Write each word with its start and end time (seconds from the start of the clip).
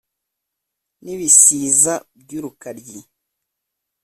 n'ibisiza 1.03 1.93
by'urukaryi 2.21 2.99